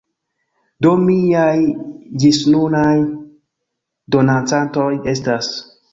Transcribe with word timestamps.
Do, 0.85 0.93
miaj 1.03 1.59
ĝisnunaj 2.23 2.97
donacantoj 4.17 4.89
estas 5.13 5.53